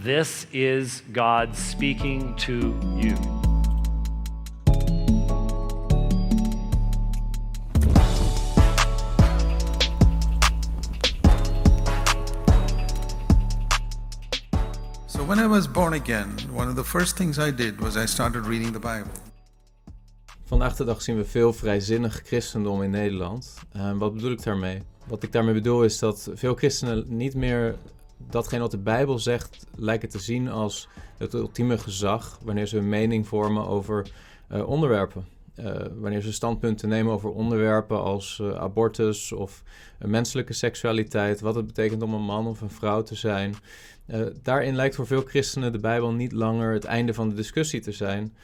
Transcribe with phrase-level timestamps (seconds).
[0.00, 3.14] This is God speaking to you.
[15.06, 18.06] So, when I was born again, one of the first things I did was I
[18.06, 19.12] started reading the Bible.
[20.44, 23.54] Vandaag de dag zien we veel vrijzinnig christendom in Nederland.
[23.76, 24.82] Uh, wat bedoel ik daarmee?
[25.06, 27.76] Wat ik daarmee bedoel is dat veel christenen niet meer
[28.30, 30.88] datgene wat de Bijbel zegt lijken te zien als
[31.18, 34.10] het ultieme gezag wanneer ze hun mening vormen over
[34.52, 35.26] uh, onderwerpen.
[35.56, 39.62] Uh, wanneer ze standpunten nemen over onderwerpen als uh, abortus of
[40.06, 43.54] menselijke seksualiteit, wat het betekent om een man of een vrouw te zijn.
[44.06, 47.80] Uh, daarin lijkt voor veel christenen de Bijbel niet langer het einde van de discussie
[47.80, 48.34] te zijn.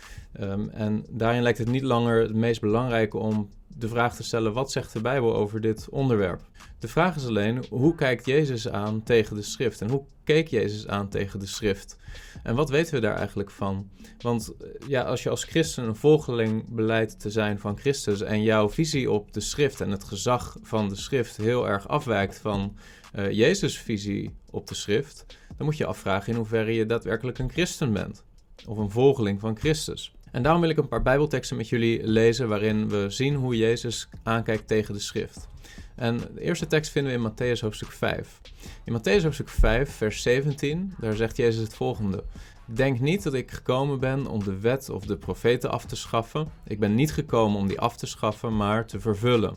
[0.40, 4.52] Um, en daarin lijkt het niet langer het meest belangrijke om de vraag te stellen:
[4.52, 6.40] wat zegt de Bijbel over dit onderwerp?
[6.78, 9.80] De vraag is alleen: hoe kijkt Jezus aan tegen de schrift?
[9.80, 11.96] En hoe keek Jezus aan tegen de schrift?
[12.42, 13.90] En wat weten we daar eigenlijk van?
[14.18, 14.52] Want
[14.86, 19.10] ja, als je als christen een volgeling beleidt te zijn van Christus en jouw visie
[19.10, 22.76] op de schrift en het gezag van de schrift heel erg afwijkt van
[23.14, 27.50] uh, Jezus' visie op de schrift, dan moet je afvragen in hoeverre je daadwerkelijk een
[27.50, 28.24] christen bent
[28.66, 30.12] of een volgeling van Christus.
[30.32, 34.08] En daarom wil ik een paar Bijbelteksten met jullie lezen waarin we zien hoe Jezus
[34.22, 35.48] aankijkt tegen de schrift.
[35.94, 38.40] En de eerste tekst vinden we in Matthäus hoofdstuk 5.
[38.84, 42.24] In Matthäus hoofdstuk 5, vers 17, daar zegt Jezus het volgende.
[42.64, 46.48] Denk niet dat ik gekomen ben om de wet of de profeten af te schaffen.
[46.64, 49.56] Ik ben niet gekomen om die af te schaffen, maar te vervullen.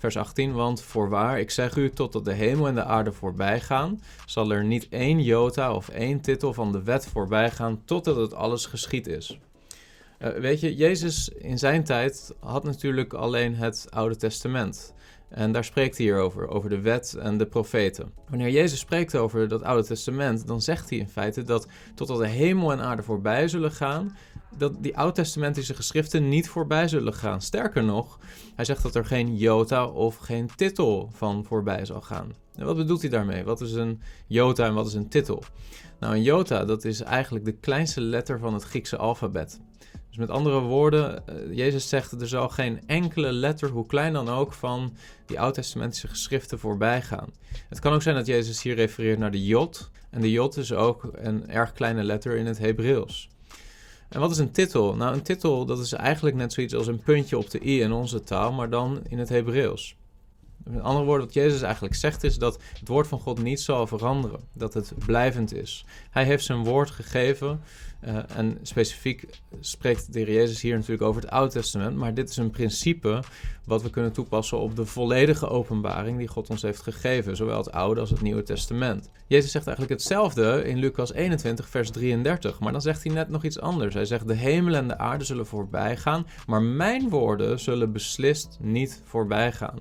[0.00, 4.00] Vers 18, want voorwaar, ik zeg u, totdat de hemel en de aarde voorbij gaan,
[4.26, 8.34] zal er niet één jota of één titel van de wet voorbij gaan, totdat het
[8.34, 9.38] alles geschied is.
[10.18, 14.94] Uh, weet je, Jezus in zijn tijd had natuurlijk alleen het Oude Testament.
[15.28, 18.12] En daar spreekt hij hier over, over de wet en de profeten.
[18.28, 22.28] Wanneer Jezus spreekt over dat Oude Testament, dan zegt hij in feite dat totdat de
[22.28, 24.16] hemel en aarde voorbij zullen gaan,
[24.58, 27.40] dat die oud-testamentische geschriften niet voorbij zullen gaan.
[27.42, 28.18] Sterker nog,
[28.54, 32.32] hij zegt dat er geen jota of geen titel van voorbij zal gaan.
[32.54, 33.44] En wat bedoelt hij daarmee?
[33.44, 35.42] Wat is een jota en wat is een titel?
[36.00, 39.60] Nou, een jota, dat is eigenlijk de kleinste letter van het Griekse alfabet.
[40.08, 44.28] Dus met andere woorden, uh, Jezus zegt er zal geen enkele letter, hoe klein dan
[44.28, 44.96] ook, van
[45.26, 47.32] die oud-testamentische geschriften voorbij gaan.
[47.68, 49.90] Het kan ook zijn dat Jezus hier refereert naar de jot.
[50.10, 53.28] En de jot is ook een erg kleine letter in het Hebreeuws.
[54.10, 54.94] En wat is een titel?
[54.94, 57.92] Nou, een titel dat is eigenlijk net zoiets als een puntje op de i in
[57.92, 59.96] onze taal, maar dan in het Hebreeuws.
[60.70, 63.86] Met andere woorden, wat Jezus eigenlijk zegt is dat het woord van God niet zal
[63.86, 65.84] veranderen, dat het blijvend is.
[66.10, 67.60] Hij heeft zijn woord gegeven
[68.04, 69.28] uh, en specifiek
[69.60, 73.22] spreekt de Heer Jezus hier natuurlijk over het Oude Testament, maar dit is een principe
[73.64, 77.72] wat we kunnen toepassen op de volledige openbaring die God ons heeft gegeven, zowel het
[77.72, 79.10] Oude als het Nieuwe Testament.
[79.26, 83.44] Jezus zegt eigenlijk hetzelfde in Lucas 21, vers 33, maar dan zegt hij net nog
[83.44, 83.94] iets anders.
[83.94, 88.58] Hij zegt: De hemel en de aarde zullen voorbij gaan, maar mijn woorden zullen beslist
[88.60, 89.78] niet voorbij gaan.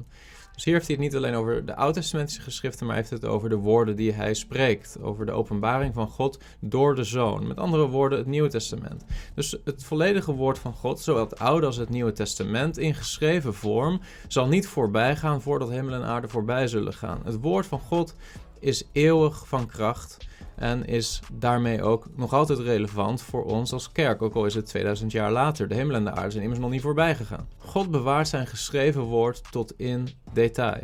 [0.60, 3.50] Dus hier heeft hij het niet alleen over de oud-testamentische geschriften, maar heeft het over
[3.50, 4.98] de woorden die hij spreekt.
[5.02, 7.48] Over de openbaring van God door de Zoon.
[7.48, 9.06] Met andere woorden, het Nieuwe Testament.
[9.34, 13.54] Dus het volledige woord van God, zowel het Oude als het Nieuwe Testament, in geschreven
[13.54, 17.22] vorm, zal niet voorbij gaan voordat hemel en aarde voorbij zullen gaan.
[17.24, 18.16] Het woord van God
[18.60, 20.18] is eeuwig van kracht
[20.60, 24.66] en is daarmee ook nog altijd relevant voor ons als kerk, ook al is het
[24.66, 25.68] 2000 jaar later.
[25.68, 27.48] De hemel en de aarde zijn immers nog niet voorbij gegaan.
[27.58, 30.84] God bewaart zijn geschreven woord tot in detail.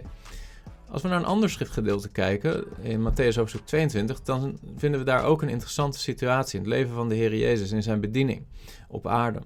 [0.89, 5.23] Als we naar een ander schriftgedeelte kijken, in Matthäus hoofdstuk 22, dan vinden we daar
[5.23, 8.45] ook een interessante situatie in het leven van de Heer Jezus in zijn bediening
[8.87, 9.39] op aarde.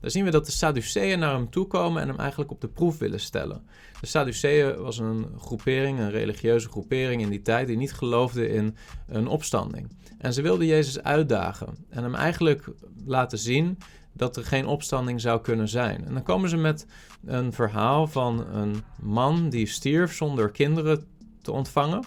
[0.00, 2.68] Dan zien we dat de Sadduceeën naar hem toe komen en hem eigenlijk op de
[2.68, 3.66] proef willen stellen.
[4.00, 8.76] De Sadduceeën was een groepering, een religieuze groepering in die tijd, die niet geloofde in
[9.08, 9.88] een opstanding.
[10.18, 12.64] En ze wilden Jezus uitdagen en hem eigenlijk
[13.04, 13.78] laten zien
[14.12, 16.04] dat er geen opstanding zou kunnen zijn.
[16.04, 16.86] En dan komen ze met
[17.24, 21.06] een verhaal van een man die stierf zonder kinderen
[21.42, 22.04] te ontvangen.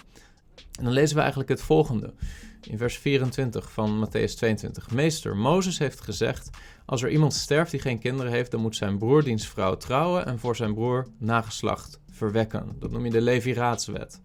[0.77, 2.13] En dan lezen we eigenlijk het volgende
[2.61, 4.91] in vers 24 van Matthäus 22.
[4.91, 6.49] Meester, Mozes heeft gezegd:
[6.85, 10.25] Als er iemand sterft die geen kinderen heeft, dan moet zijn broer diens vrouw trouwen
[10.25, 12.75] en voor zijn broer nageslacht verwekken.
[12.79, 14.21] Dat noem je de Leviraatswet.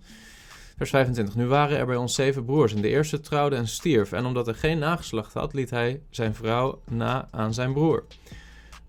[0.77, 1.35] Vers 25.
[1.37, 4.13] Nu waren er bij ons zeven broers en de eerste trouwde en stierf.
[4.13, 8.05] En omdat er geen nageslacht had, liet hij zijn vrouw na aan zijn broer.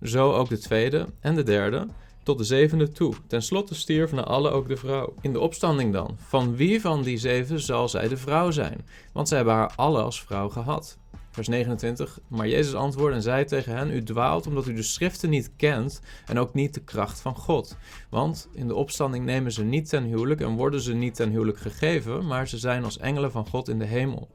[0.02, 1.88] Zo ook de tweede en de derde
[2.26, 3.14] tot de zevende toe.
[3.28, 5.14] Ten slotte stierf na alle ook de vrouw.
[5.22, 8.86] In de opstanding dan, van wie van die zeven zal zij de vrouw zijn?
[9.14, 10.98] Want zij hebben haar alle als vrouw gehad.
[11.32, 12.20] Vers 29.
[12.28, 16.02] Maar Jezus antwoordde en zei tegen hen: U dwaalt omdat u de schriften niet kent
[16.26, 17.78] en ook niet de kracht van God.
[18.10, 21.58] Want in de opstanding nemen ze niet ten huwelijk en worden ze niet ten huwelijk
[21.58, 24.30] gegeven, maar ze zijn als engelen van God in de hemel.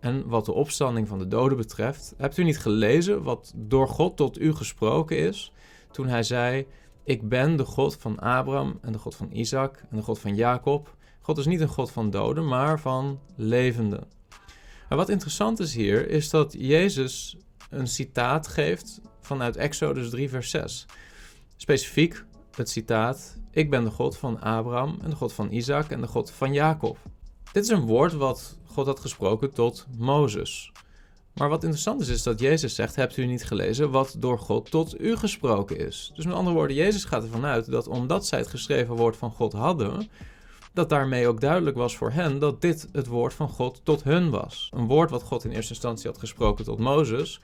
[0.00, 4.16] En wat de opstanding van de doden betreft, hebt u niet gelezen wat door God
[4.16, 5.52] tot u gesproken is
[5.90, 6.66] toen hij zei:
[7.08, 10.34] Ik ben de God van Abraham en de God van Isaac en de God van
[10.34, 10.96] Jacob.
[11.20, 14.08] God is niet een God van doden, maar van levenden.
[14.88, 17.36] Maar wat interessant is hier, is dat Jezus
[17.70, 20.86] een citaat geeft vanuit Exodus 3, vers 6.
[21.56, 22.24] Specifiek
[22.54, 26.06] het citaat: Ik ben de God van Abraham en de God van Isaac en de
[26.06, 26.98] God van Jacob.
[27.52, 30.72] Dit is een woord wat God had gesproken tot Mozes.
[31.38, 34.70] Maar wat interessant is, is dat Jezus zegt: Hebt u niet gelezen wat door God
[34.70, 36.12] tot u gesproken is?
[36.14, 39.30] Dus met andere woorden, Jezus gaat ervan uit dat omdat zij het geschreven woord van
[39.30, 40.08] God hadden,
[40.72, 44.30] dat daarmee ook duidelijk was voor hen dat dit het woord van God tot hun
[44.30, 44.70] was.
[44.74, 47.40] Een woord wat God in eerste instantie had gesproken tot Mozes,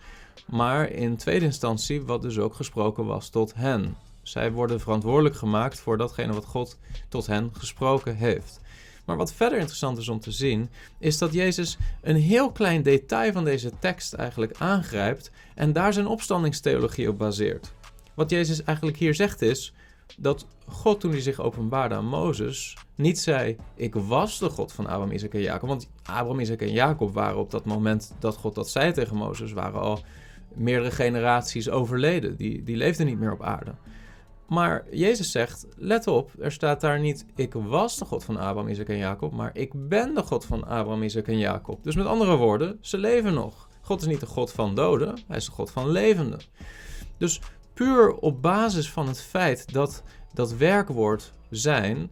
[0.47, 3.97] maar in tweede instantie wat dus ook gesproken was tot hen.
[4.23, 8.61] Zij worden verantwoordelijk gemaakt voor datgene wat God tot hen gesproken heeft.
[9.05, 13.33] Maar wat verder interessant is om te zien, is dat Jezus een heel klein detail
[13.33, 17.73] van deze tekst eigenlijk aangrijpt en daar zijn opstandingstheologie op baseert.
[18.15, 19.73] Wat Jezus eigenlijk hier zegt is
[20.17, 24.87] dat God toen hij zich openbaarde aan Mozes niet zei: Ik was de God van
[24.87, 25.69] Abraham, Isaac en Jacob.
[25.69, 29.53] Want Abraham, Isaac en Jacob waren op dat moment dat God dat zei tegen Mozes,
[29.53, 30.03] waren al
[30.55, 32.37] meerdere generaties overleden.
[32.37, 33.75] Die, die leefden niet meer op aarde.
[34.49, 38.69] Maar Jezus zegt, let op, er staat daar niet, ik was de God van Abraham,
[38.69, 41.85] Isaac en Jacob, maar ik ben de God van Abraham, Isaac en Jacob.
[41.85, 43.69] Dus met andere woorden, ze leven nog.
[43.81, 46.41] God is niet de God van doden, hij is de God van levenden.
[47.19, 47.41] Dus
[47.75, 50.03] puur op basis van het feit dat
[50.33, 52.11] dat werkwoord zijn,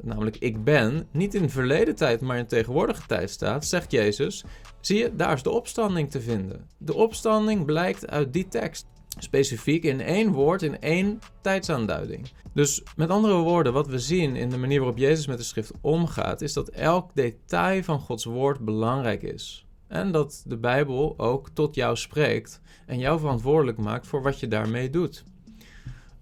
[0.00, 4.44] namelijk ik ben, niet in verleden tijd, maar in tegenwoordige tijd staat, zegt Jezus,
[4.80, 6.68] zie je, daar is de opstanding te vinden.
[6.78, 8.86] De opstanding blijkt uit die tekst
[9.22, 12.28] specifiek in één woord, in één tijdsaanduiding.
[12.52, 15.72] Dus met andere woorden, wat we zien in de manier waarop Jezus met de schrift
[15.80, 19.66] omgaat, is dat elk detail van Gods woord belangrijk is.
[19.88, 24.48] En dat de Bijbel ook tot jou spreekt en jou verantwoordelijk maakt voor wat je
[24.48, 25.24] daarmee doet.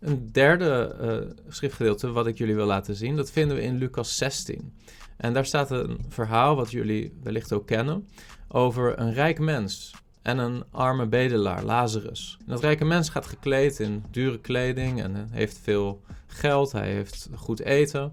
[0.00, 4.16] Een derde uh, schriftgedeelte wat ik jullie wil laten zien, dat vinden we in Lucas
[4.16, 4.72] 16.
[5.16, 8.08] En daar staat een verhaal wat jullie wellicht ook kennen
[8.48, 9.94] over een rijk mens
[10.28, 12.36] en een arme bedelaar, Lazarus.
[12.40, 17.28] En dat rijke mens gaat gekleed in dure kleding en heeft veel geld, hij heeft
[17.34, 18.12] goed eten.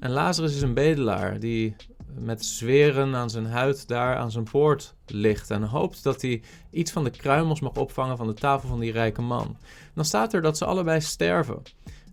[0.00, 1.76] En Lazarus is een bedelaar die
[2.18, 6.92] met zweren aan zijn huid daar aan zijn poort ligt en hoopt dat hij iets
[6.92, 9.56] van de kruimels mag opvangen van de tafel van die rijke man.
[9.94, 11.62] Dan staat er dat ze allebei sterven.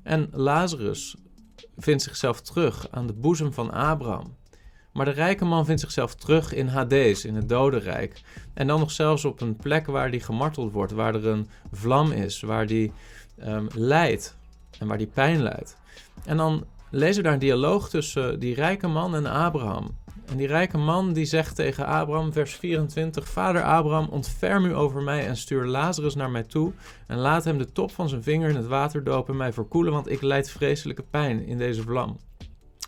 [0.03, 1.15] En Lazarus
[1.77, 4.35] vindt zichzelf terug aan de boezem van Abraham.
[4.93, 8.21] Maar de rijke man vindt zichzelf terug in Hades, in het dodenrijk.
[8.53, 12.11] En dan nog zelfs op een plek waar die gemarteld wordt, waar er een vlam
[12.11, 12.91] is, waar die
[13.45, 14.35] um, lijdt
[14.79, 15.77] en waar die pijn lijdt.
[16.25, 19.97] En dan lezen we daar een dialoog tussen die rijke man en Abraham.
[20.25, 25.01] En die rijke man die zegt tegen Abraham, vers 24: Vader Abraham, ontferm u over
[25.01, 26.71] mij en stuur Lazarus naar mij toe.
[27.07, 29.93] En laat hem de top van zijn vinger in het water dopen en mij verkoelen,
[29.93, 32.17] want ik lijd vreselijke pijn in deze vlam.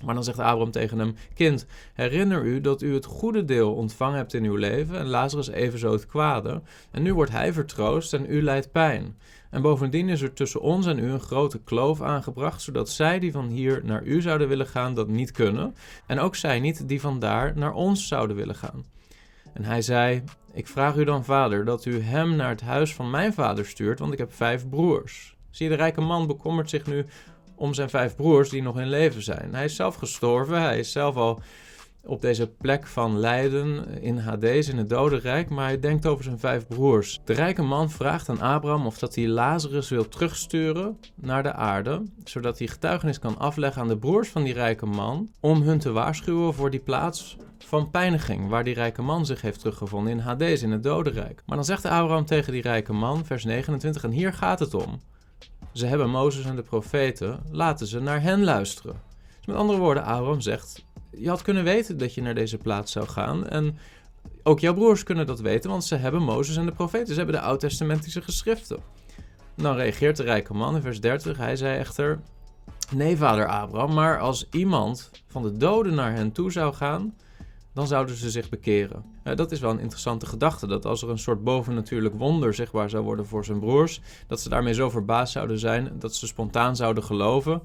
[0.04, 4.18] Maar dan zegt Abraham tegen hem: Kind, herinner u dat u het goede deel ontvangen
[4.18, 6.62] hebt in uw leven en Lazarus evenzo het kwade.
[6.92, 9.18] En nu wordt hij vertroost en u lijdt pijn.
[9.50, 13.32] En bovendien is er tussen ons en u een grote kloof aangebracht, zodat zij die
[13.32, 15.76] van hier naar u zouden willen gaan, dat niet kunnen.
[16.06, 18.86] En ook zij niet die van daar naar ons zouden willen gaan.
[19.54, 23.10] En hij zei: Ik vraag u dan, vader, dat u hem naar het huis van
[23.10, 25.36] mijn vader stuurt, want ik heb vijf broers.
[25.50, 27.06] Zie, de rijke man bekommert zich nu
[27.56, 29.54] om zijn vijf broers die nog in leven zijn.
[29.54, 31.42] Hij is zelf gestorven, hij is zelf al
[32.06, 36.40] op deze plek van lijden in Hades, in het dodenrijk, maar hij denkt over zijn
[36.40, 37.20] vijf broers.
[37.24, 42.04] De rijke man vraagt aan Abraham of dat hij Lazarus wil terugsturen naar de aarde,
[42.24, 45.92] zodat hij getuigenis kan afleggen aan de broers van die rijke man, om hun te
[45.92, 50.62] waarschuwen voor die plaats van pijniging, waar die rijke man zich heeft teruggevonden in Hades,
[50.62, 51.44] in het dodenrijk.
[51.46, 55.00] Maar dan zegt Abraham tegen die rijke man, vers 29, en hier gaat het om.
[55.76, 59.02] Ze hebben Mozes en de profeten, laten ze naar hen luisteren.
[59.38, 62.92] Dus met andere woorden, Abraham zegt: Je had kunnen weten dat je naar deze plaats
[62.92, 63.48] zou gaan.
[63.48, 63.78] En
[64.44, 67.08] ook jouw broers kunnen dat weten, want ze hebben Mozes en de profeten.
[67.08, 68.80] Ze hebben de oud-testamentische geschriften.
[69.56, 71.38] Dan reageert de rijke man in vers 30.
[71.38, 72.20] Hij zei echter:
[72.92, 77.16] Nee, vader Abraham, maar als iemand van de doden naar hen toe zou gaan,
[77.76, 79.04] dan zouden ze zich bekeren.
[79.36, 83.04] dat is wel een interessante gedachte, dat als er een soort bovennatuurlijk wonder zichtbaar zou
[83.04, 87.04] worden voor zijn broers, dat ze daarmee zo verbaasd zouden zijn dat ze spontaan zouden
[87.04, 87.62] geloven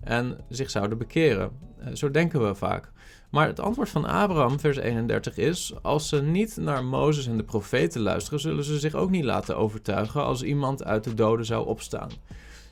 [0.00, 1.50] en zich zouden bekeren.
[1.78, 2.92] Eh, zo denken we vaak.
[3.30, 7.42] Maar het antwoord van Abraham, vers 31, is: Als ze niet naar Mozes en de
[7.42, 11.66] profeten luisteren, zullen ze zich ook niet laten overtuigen als iemand uit de doden zou
[11.66, 12.10] opstaan.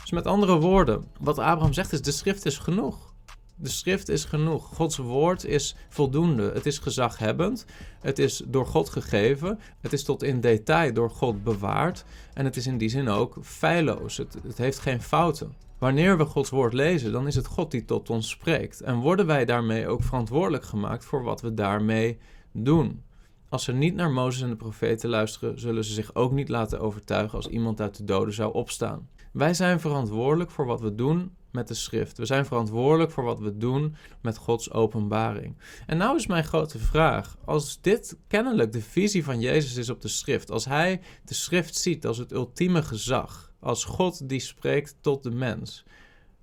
[0.01, 3.12] Dus met andere woorden, wat Abraham zegt is: de schrift is genoeg.
[3.55, 4.75] De schrift is genoeg.
[4.75, 6.51] Gods woord is voldoende.
[6.55, 7.65] Het is gezaghebbend.
[8.01, 9.59] Het is door God gegeven.
[9.81, 12.05] Het is tot in detail door God bewaard.
[12.35, 14.17] En het is in die zin ook feilloos.
[14.17, 15.55] Het, het heeft geen fouten.
[15.79, 18.81] Wanneer we Gods woord lezen, dan is het God die tot ons spreekt.
[18.81, 22.19] En worden wij daarmee ook verantwoordelijk gemaakt voor wat we daarmee
[22.53, 23.03] doen.
[23.49, 26.81] Als ze niet naar Mozes en de profeten luisteren, zullen ze zich ook niet laten
[26.81, 29.09] overtuigen als iemand uit de doden zou opstaan.
[29.33, 32.19] Wij zijn verantwoordelijk voor wat we doen met de schrift.
[32.19, 35.57] We zijn verantwoordelijk voor wat we doen met Gods openbaring.
[35.87, 40.01] En nou is mijn grote vraag: als dit kennelijk de visie van Jezus is op
[40.01, 44.97] de schrift, als hij de schrift ziet als het ultieme gezag, als God die spreekt
[45.01, 45.85] tot de mens,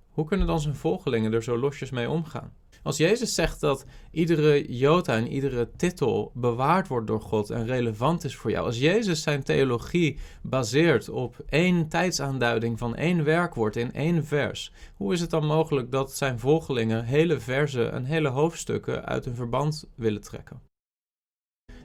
[0.08, 2.52] hoe kunnen dan zijn volgelingen er zo losjes mee omgaan?
[2.82, 8.24] Als Jezus zegt dat iedere jota en iedere titel bewaard wordt door God en relevant
[8.24, 13.92] is voor jou, als Jezus zijn theologie baseert op één tijdsaanduiding van één werkwoord in
[13.92, 19.04] één vers, hoe is het dan mogelijk dat zijn volgelingen hele verzen en hele hoofdstukken
[19.04, 20.69] uit hun verband willen trekken?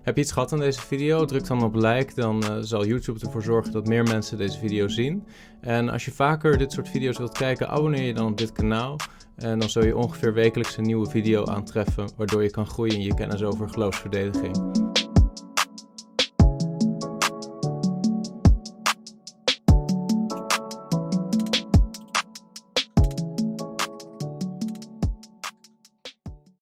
[0.06, 1.26] Heb je iets gehad aan deze video?
[1.26, 4.88] Druk dan op like, dan uh, zal YouTube ervoor zorgen dat meer mensen deze video
[4.88, 5.24] zien.
[5.62, 8.96] En als je vaker dit soort video's wilt kijken, abonneer je dan op dit kanaal.
[9.36, 13.02] En dan zul je ongeveer wekelijks een nieuwe video aantreffen, waardoor je kan groeien in
[13.02, 14.85] je kennis over geloofsverdediging.